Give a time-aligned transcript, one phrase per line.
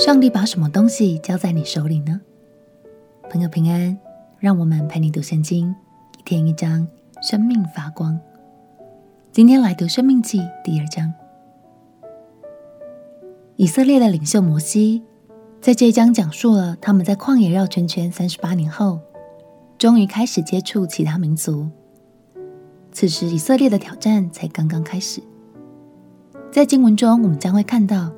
[0.00, 2.18] 上帝把什么东西交在你手里呢？
[3.28, 3.98] 朋友平安，
[4.38, 5.74] 让我们陪你读圣经，
[6.18, 6.88] 一天一章，
[7.20, 8.18] 生命发光。
[9.30, 11.12] 今天来读《生命记》第二章。
[13.56, 15.02] 以色列的领袖摩西
[15.60, 19.00] 在这一章讲述了他们在旷野绕圈圈三十八年后，
[19.76, 21.68] 终于开始接触其他民族。
[22.90, 25.22] 此时以色列的挑战才刚刚开始。
[26.50, 28.10] 在经文中，我们将会看到。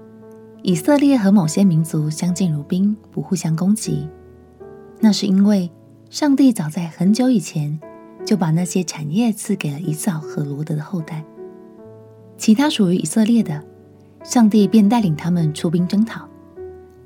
[0.65, 4.09] 以色列和某些民族相敬如宾，不互相攻击。
[5.01, 5.69] 那是因为
[6.09, 7.81] 上帝早在很久以前
[8.25, 11.25] 就把那些产业赐给了以扫和罗德的后代。
[12.37, 13.61] 其他属于以色列的，
[14.23, 16.29] 上帝便带领他们出兵征讨，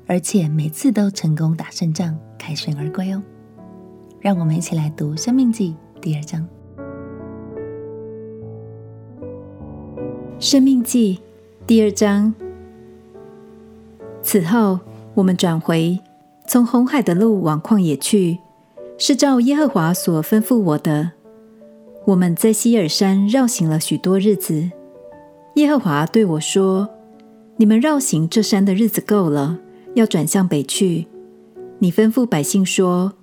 [0.05, 3.23] 而且每次都成功打胜仗，凯旋而归哦。
[4.19, 6.47] 让我们一起来读《生命记》第二章。
[10.39, 11.15] 《生命记》
[11.65, 12.31] 第二章。
[14.27, 14.77] 此后，
[15.13, 15.97] 我们转回，
[16.49, 18.37] 从红海的路往旷野去，
[18.97, 21.11] 是照耶和华所吩咐我的。
[22.03, 24.69] 我们在西珥山绕行了许多日子。
[25.55, 26.89] 耶和华对我说
[27.55, 29.59] ：“你们绕行这山的日子够了，
[29.93, 31.07] 要转向北去。
[31.79, 33.13] 你吩咐百姓说：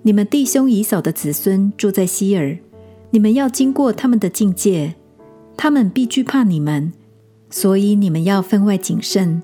[0.00, 2.58] 你们弟兄以扫的子孙住在西珥，
[3.10, 4.94] 你们要经过他们的境界，
[5.58, 6.90] 他们必惧怕你们，
[7.50, 9.42] 所以你们要分外谨慎。”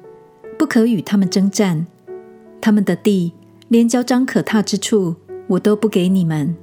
[0.61, 1.87] 不可与他们征战，
[2.61, 3.33] 他们的地
[3.69, 5.17] 连脚掌可踏之处，
[5.47, 6.55] 我都不给你们，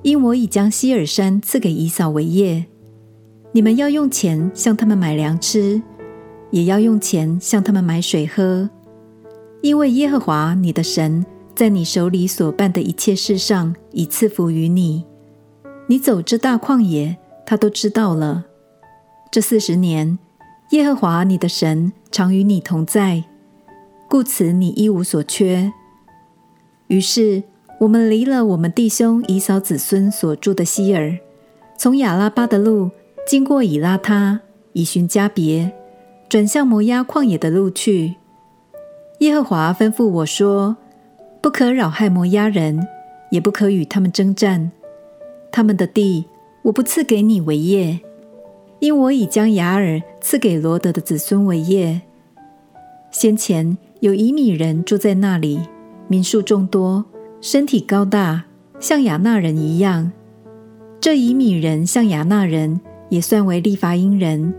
[0.00, 2.64] 因我已将西珥山赐给以扫为业。
[3.52, 5.82] 你们要用钱向他们买粮吃，
[6.50, 8.70] 也要用钱向他们买水喝，
[9.60, 15.04] 因为耶和华你的神在你手里所办的一切事上已赐福于你。
[15.88, 18.46] 你走这大旷野，他都知道了。
[19.30, 20.18] 这四十年。
[20.70, 23.24] 耶和华你的神常与你同在，
[24.08, 25.72] 故此你一无所缺。
[26.86, 27.42] 于是
[27.80, 31.18] 我们离了我们弟兄以扫子孙所住的西珥，
[31.76, 32.90] 从亚拉巴的路
[33.26, 34.40] 经过以拉他，
[34.72, 35.72] 以寻迦别，
[36.28, 38.14] 转向摩押旷野的路去。
[39.18, 40.76] 耶和华吩咐我说：
[41.42, 42.86] 不可扰害摩押人，
[43.30, 44.70] 也不可与他们争战，
[45.50, 46.26] 他们的地
[46.62, 48.00] 我不赐给你为业。
[48.78, 52.02] 因我已将雅尔赐给罗得的子孙为业。
[53.10, 55.60] 先前有以米人住在那里，
[56.08, 57.04] 民数众多，
[57.40, 58.44] 身体高大，
[58.78, 60.12] 像亚衲人一样。
[61.00, 64.52] 这以米人像亚衲人，也算为利乏音人。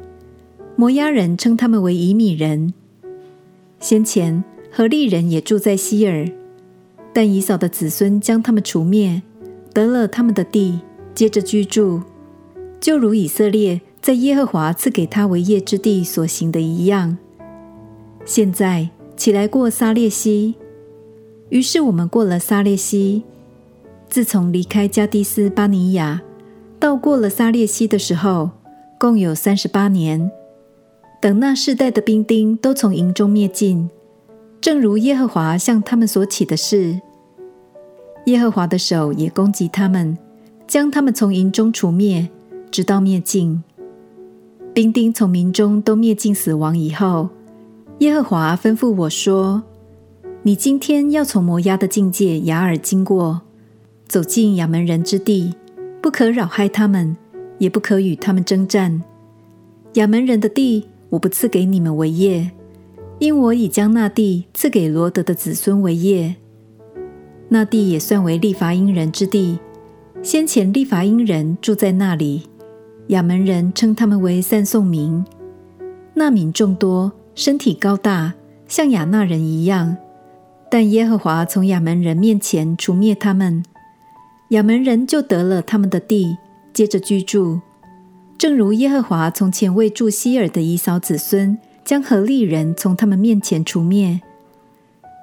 [0.75, 2.73] 摩押人称他们为以米人。
[3.79, 6.27] 先前何利人也住在希尔，
[7.13, 9.21] 但以扫的子孙将他们除灭，
[9.73, 10.79] 得了他们的地，
[11.13, 12.01] 接着居住，
[12.79, 13.81] 就如以色列。
[14.07, 17.17] 在耶和华赐给他为业之地所行的一样。
[18.23, 20.55] 现在起来过撒列西。
[21.49, 23.23] 于是我们过了撒列西。
[24.07, 26.21] 自从离开迦低斯巴尼亚
[26.79, 28.51] 到过了撒列西的时候，
[28.97, 30.31] 共有三十八年。
[31.21, 33.89] 等那世代的兵丁都从营中灭尽，
[34.61, 37.01] 正如耶和华向他们所起的事，
[38.27, 40.17] 耶和华的手也攻击他们，
[40.65, 42.29] 将他们从营中除灭，
[42.71, 43.61] 直到灭尽。
[44.77, 47.29] 兵丁从民中都灭尽死亡以后，
[47.97, 49.63] 耶和华吩咐我说
[50.45, 53.41] ：“你今天要从摩押的境界雅尔经过，
[54.07, 55.55] 走进亚门人之地，
[55.99, 57.17] 不可扰害他们，
[57.57, 59.01] 也不可与他们争战。
[59.93, 62.51] 亚门人的地我不赐给你们为业，
[63.17, 66.35] 因我已将那地赐给罗得的子孙为业。
[67.49, 69.57] 那地也算为利乏音人之地，
[70.21, 72.43] 先前利乏音人住在那里。”
[73.07, 75.23] 亚门人称他们为散送民，
[76.13, 78.33] 那民众多，身体高大，
[78.67, 79.95] 像亚衲人一样。
[80.69, 83.63] 但耶和华从亚门人面前除灭他们，
[84.49, 86.35] 亚门人就得了他们的地，
[86.73, 87.61] 接着居住。
[88.37, 94.19] 正如耶和华从前为住希珥的以扫子孙，将何利人从他们面前除灭，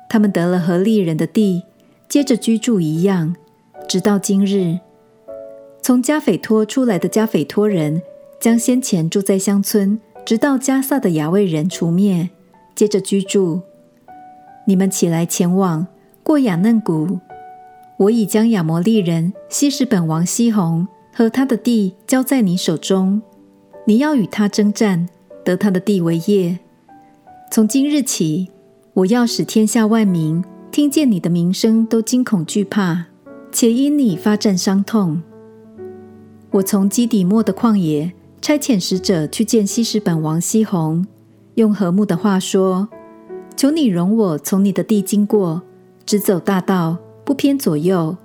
[0.09, 1.65] 他们得了何利人的地，
[2.09, 3.37] 接着居住一样，
[3.87, 4.79] 直到今日。
[5.85, 8.01] 从加斐托出来的加斐托人，
[8.41, 12.31] 将先前住在乡村，直到加萨的亚卫人除灭，
[12.75, 13.61] 接着居住。
[14.67, 15.87] 你们起来前往，
[16.23, 17.19] 过亚嫩谷。
[17.99, 23.21] 我已将亚摩利人西什本王西宏和他的地交在你手中，
[23.85, 25.07] 你要与他征战，
[25.45, 26.61] 得他的地为业。
[27.53, 28.49] 从今日起，
[28.95, 30.43] 我要使天下万民
[30.73, 33.05] 听见你的名声都惊恐惧怕，
[33.53, 35.21] 且因你发战伤痛。
[36.55, 41.05] 我从基底末的旷野差遣使者去见希实本王西宏，
[41.57, 42.89] 用和睦的话说
[43.57, 45.63] ：“求你容我从你的地经过，
[46.07, 48.17] 只走大道，不偏左右。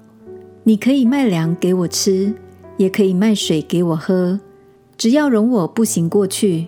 [0.62, 2.32] 你可以卖粮给我吃，
[2.78, 4.40] 也可以卖水给我喝，
[4.96, 6.68] 只要容我步行过去。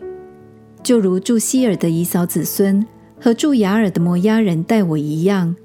[0.81, 2.83] 就如住西珥的以扫子孙
[3.19, 5.55] 和住雅尔的摩押人待我一样。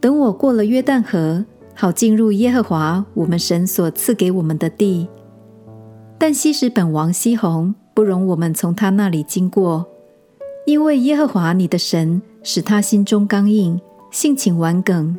[0.00, 1.44] 等我过了约旦河，
[1.80, 5.08] 好进入耶和华我们神所赐给我们的地。
[6.18, 9.86] 但希实本王西宏不容我们从他那里经过，
[10.66, 13.80] 因为耶和华你的神使他心中刚硬，
[14.10, 15.18] 性情顽梗，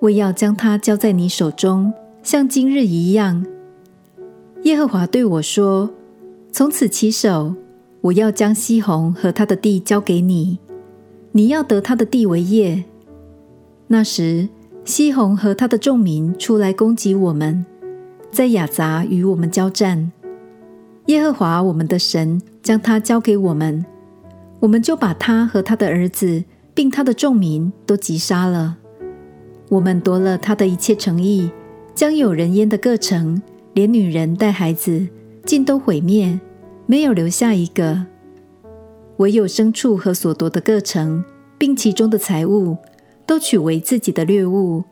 [0.00, 3.44] 为要将他交在你手中，像今日一样。
[4.62, 5.90] 耶和华对我说
[6.50, 7.54] ：“从此起手，
[8.00, 10.58] 我要将西宏和他的地交给你，
[11.32, 12.84] 你要得他的地为业。”
[13.88, 14.48] 那时，
[14.88, 17.66] 西宏和他的众民出来攻击我们，
[18.30, 20.10] 在雅杂与我们交战。
[21.08, 23.84] 耶和华我们的神将他交给我们，
[24.60, 26.42] 我们就把他和他的儿子，
[26.72, 28.78] 并他的众民都击杀了。
[29.68, 31.50] 我们夺了他的一切城邑，
[31.94, 33.42] 将有人烟的各城，
[33.74, 35.06] 连女人带孩子，
[35.44, 36.40] 尽都毁灭，
[36.86, 38.06] 没有留下一个。
[39.18, 41.22] 唯有牲畜和所夺的各城，
[41.58, 42.78] 并其中的财物。
[43.28, 44.82] 都取为自己的掠物，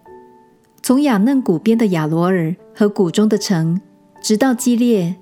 [0.82, 3.80] 从雅嫩谷边的亚罗尔和谷中的城，
[4.20, 5.16] 直到基列，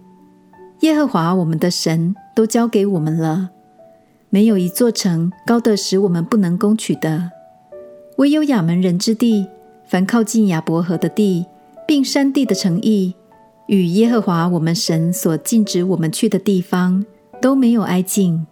[0.80, 3.50] 耶和华我们的神都交给我们了。
[4.30, 7.30] 没有一座城高得使我们不能攻取的，
[8.16, 9.46] 唯有亚门人之地，
[9.86, 11.46] 凡靠近雅伯河的地，
[11.86, 13.14] 并山地的城邑，
[13.68, 17.06] 与耶和华我们神所禁止我们去的地方，
[17.40, 18.44] 都没有挨近。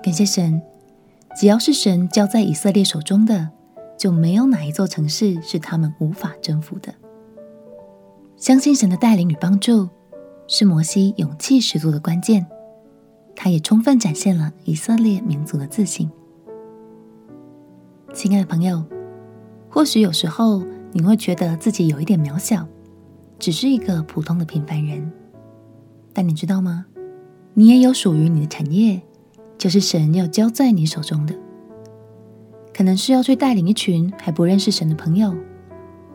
[0.00, 0.62] 感谢神，
[1.38, 3.50] 只要是神交在以色列手中的，
[3.96, 6.92] 就没有哪一座城市是他们无法征服的。
[8.36, 9.88] 相信神的带领与帮助，
[10.48, 12.44] 是摩西勇气十足的关键。
[13.36, 16.10] 他也充分展现了以色列民族的自信。
[18.12, 18.84] 亲爱的朋友，
[19.70, 22.66] 或许有时候你会觉得自己有一点渺小，
[23.38, 25.12] 只是一个普通的平凡人。
[26.12, 26.86] 但你知道吗？
[27.54, 29.00] 你也有属于你的产业。
[29.58, 31.34] 就是神要交在你手中的，
[32.72, 35.34] 可能是要去带领一群还不认识神的朋友，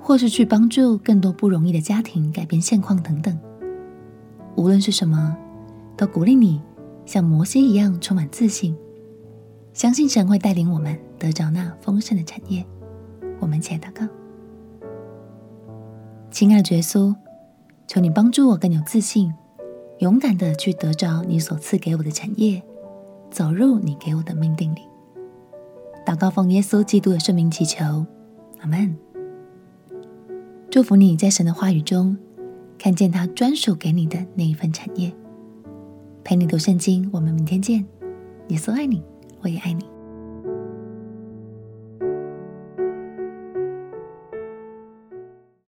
[0.01, 3.37] 或是去帮助更多不容易的家庭改变现况等等。
[4.55, 5.35] 无论是什么，
[5.97, 6.61] 都鼓励你
[7.05, 8.73] 像摩西一样充满自信，
[9.73, 12.65] 相信神会带领我们得着那丰盛的产业。
[13.41, 14.07] 我们一起来祷告，
[16.31, 17.13] 亲爱的耶稣，
[17.87, 19.33] 求你帮助我更有自信，
[19.99, 22.63] 勇敢的去得着你所赐给我的产业。
[23.33, 24.81] 走入你给我的命定里，
[26.05, 28.05] 祷告奉耶稣基督的圣名祈求，
[28.59, 28.95] 阿门。
[30.69, 32.15] 祝福你在神的话语中
[32.77, 35.11] 看见他专属给你的那一份产业。
[36.23, 37.83] 陪你读圣经，我们明天见。
[38.49, 39.03] 耶稣爱你，
[39.41, 39.83] 我也爱你。